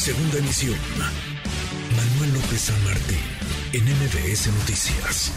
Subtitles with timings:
[0.00, 0.78] Segunda emisión.
[1.94, 3.18] Manuel López San Martín,
[3.74, 5.30] en MBS Noticias.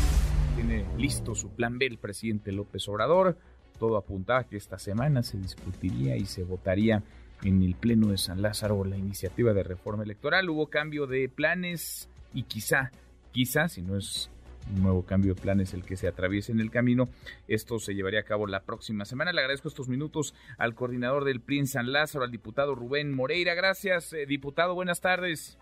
[0.55, 3.37] Tiene listo su plan B el presidente López Obrador.
[3.77, 7.03] Todo apuntaba que esta semana se discutiría y se votaría
[7.43, 10.49] en el Pleno de San Lázaro la iniciativa de reforma electoral.
[10.49, 12.93] Hubo cambio de planes y quizá,
[13.33, 14.29] quizá, si no es
[14.73, 17.09] un nuevo cambio de planes el que se atraviese en el camino.
[17.47, 19.33] Esto se llevaría a cabo la próxima semana.
[19.33, 23.53] Le agradezco estos minutos al coordinador del PRI en San Lázaro, al diputado Rubén Moreira.
[23.53, 24.75] Gracias, eh, diputado.
[24.75, 25.57] Buenas tardes.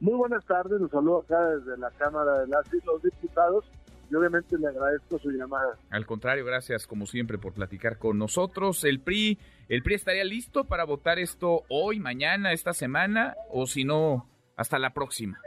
[0.00, 0.80] Muy buenas tardes.
[0.80, 3.64] Los saludo acá desde la Cámara de las y los Diputados
[4.10, 5.78] y obviamente le agradezco su llamada.
[5.90, 8.84] Al contrario, gracias como siempre por platicar con nosotros.
[8.84, 13.84] El PRI, el PRI estaría listo para votar esto hoy, mañana, esta semana o si
[13.84, 15.38] no, hasta la próxima.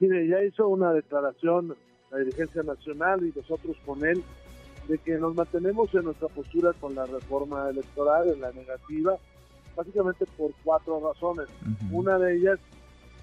[0.00, 1.76] Mire, ya hizo una declaración
[2.14, 4.22] la dirigencia nacional y nosotros con él,
[4.86, 9.16] de que nos mantenemos en nuestra postura con la reforma electoral, en la negativa,
[9.74, 11.48] básicamente por cuatro razones.
[11.90, 12.60] Una de ellas,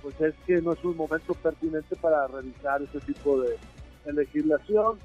[0.01, 3.57] pues es que no es un momento pertinente para revisar ese tipo de,
[4.11, 4.97] legislación.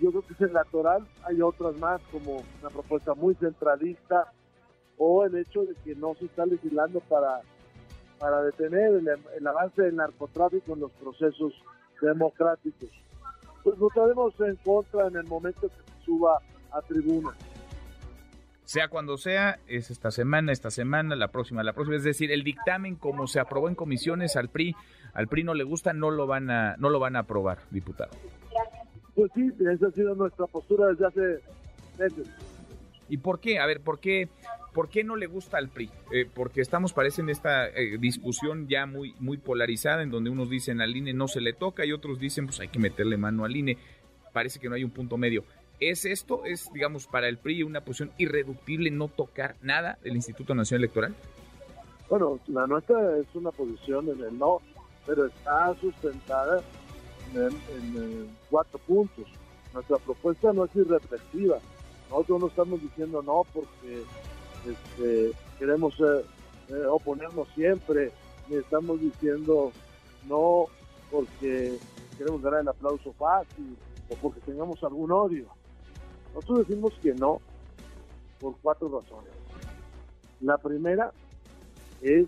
[0.00, 4.32] Yo creo que es el natural, hay otras más, como una propuesta muy centralista,
[4.98, 7.40] o el hecho de que no se está legislando para,
[8.18, 11.54] para detener el, el avance del narcotráfico en los procesos
[12.02, 12.90] democráticos
[13.64, 16.38] pues votaremos en contra en el momento que se suba
[16.70, 17.30] a tribuna.
[18.64, 21.96] Sea cuando sea, es esta semana, esta semana, la próxima, la próxima.
[21.96, 24.74] Es decir, el dictamen como se aprobó en comisiones al PRI,
[25.12, 28.10] al PRI no le gusta, no lo van a, no lo van a aprobar, diputado.
[29.14, 31.40] Pues sí, esa ha sido nuestra postura desde hace
[31.98, 32.28] meses.
[33.08, 33.58] ¿Y por qué?
[33.58, 34.28] A ver, ¿por qué,
[34.72, 35.90] por qué no le gusta al PRI?
[36.12, 40.48] Eh, porque estamos, parece, en esta eh, discusión ya muy, muy polarizada, en donde unos
[40.48, 43.44] dicen al INE no se le toca y otros dicen pues hay que meterle mano
[43.44, 43.78] al INE.
[44.32, 45.44] Parece que no hay un punto medio.
[45.80, 50.54] ¿Es esto, es, digamos, para el PRI una posición irreductible no tocar nada del Instituto
[50.54, 51.14] Nacional Electoral?
[52.08, 54.60] Bueno, la nuestra es una posición en el no,
[55.06, 56.62] pero está sustentada
[57.34, 59.26] en, en cuatro puntos.
[59.72, 61.58] Nuestra propuesta no es irreflexiva
[62.10, 64.02] nosotros no estamos diciendo no porque
[64.66, 66.24] este, queremos eh,
[66.68, 68.12] eh, oponernos siempre,
[68.48, 69.72] ni estamos diciendo
[70.28, 70.66] no
[71.10, 71.78] porque
[72.16, 73.76] queremos ganar el aplauso fácil
[74.08, 75.46] o porque tengamos algún odio.
[76.34, 77.40] Nosotros decimos que no
[78.40, 79.32] por cuatro razones.
[80.40, 81.12] La primera
[82.02, 82.26] es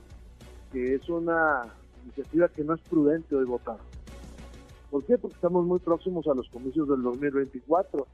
[0.73, 1.65] que es una
[2.05, 3.79] iniciativa que no es prudente hoy votar.
[4.91, 5.19] ¿Por qué?
[5.19, 8.07] Porque estamos muy próximos a los comicios del 2024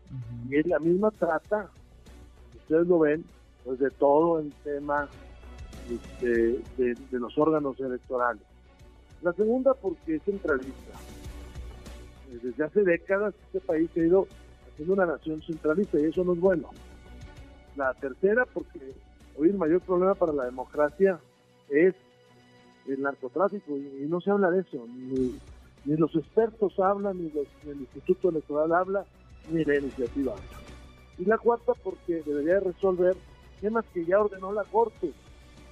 [0.48, 1.68] y es la misma trata,
[2.56, 3.24] ustedes lo ven,
[3.64, 5.08] pues de todo el tema
[5.90, 8.42] este, de, los órganos electorales.
[9.20, 10.92] La segunda porque es centralista.
[12.30, 14.26] Eh, desde hace décadas este país ha ido
[14.72, 16.70] haciendo una nación centralista y eso no es bueno.
[17.76, 18.80] La tercera porque
[19.36, 21.20] hoy el mayor problema para la democracia
[21.68, 21.94] es
[22.86, 25.38] el narcotráfico y, no se habla de eso, ni,
[25.84, 27.30] ni los expertos hablan, ni,
[27.70, 29.04] el Instituto Electoral habla,
[29.50, 30.34] ni la iniciativa
[31.18, 33.16] Y la cuarta, porque debería resolver
[33.60, 35.12] temas que ya ordenó la Corte,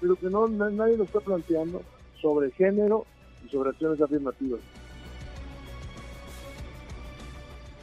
[0.01, 1.83] pero que no nadie lo está planteando
[2.21, 3.07] sobre género
[3.45, 4.61] y sobre acciones afirmativas.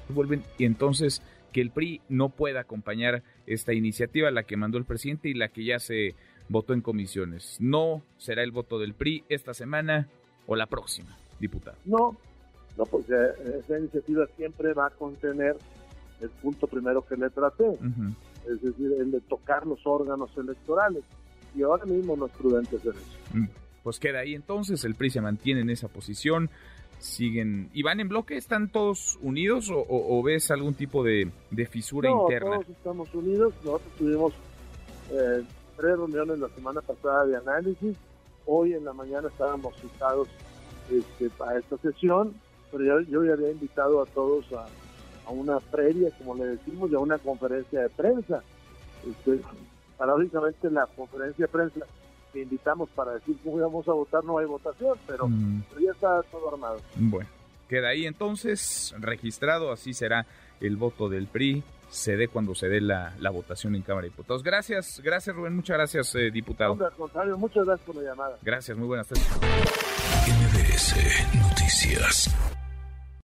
[0.09, 1.21] Vuelven y entonces
[1.51, 5.49] que el PRI no pueda acompañar esta iniciativa, la que mandó el presidente y la
[5.49, 6.16] que ya se
[6.49, 7.57] votó en comisiones.
[7.59, 10.07] No será el voto del PRI esta semana
[10.45, 11.77] o la próxima diputado?
[11.85, 12.15] No,
[12.77, 13.13] no, porque
[13.59, 15.57] esa iniciativa siempre va a contener
[16.21, 17.77] el punto primero que le traté,
[18.47, 21.03] es decir, el de tocar los órganos electorales.
[21.55, 23.37] Y ahora mismo no es prudente hacer eso.
[23.37, 23.47] Mm,
[23.83, 26.49] pues queda ahí entonces, el PRI se mantiene en esa posición,
[26.99, 27.69] siguen...
[27.73, 28.35] ¿Y van en bloque?
[28.35, 31.31] ¿Están todos unidos o, ves algún tipo de,
[31.69, 32.57] fisura no, interna?
[32.57, 34.33] todos estamos unidos, nosotros tuvimos
[35.11, 35.43] eh,
[35.77, 37.97] tres reuniones la semana pasada de análisis,
[38.45, 40.27] hoy en la mañana estábamos citados
[40.91, 42.33] este, a esta sesión,
[42.71, 44.67] pero yo, ya había invitado a todos a,
[45.29, 48.41] una previa, como le decimos, y a una conferencia de prensa.
[49.05, 49.41] Este,
[49.97, 51.79] paradójicamente la conferencia de prensa
[52.31, 55.63] que invitamos para decir cómo íbamos a votar no hay votación, pero, mm.
[55.69, 56.79] pero ya está todo armado.
[56.95, 57.29] Bueno,
[57.67, 60.25] queda ahí entonces registrado, así será
[60.61, 64.43] el voto del PRI se dé cuando se dé la, votación en Cámara de Diputados.
[64.43, 66.78] Gracias, gracias Rubén, muchas gracias eh, diputado.
[66.85, 68.37] al contrario, muchas gracias por la llamada.
[68.41, 70.66] Gracias, muy buenas tardes.
[71.34, 72.29] Noticias.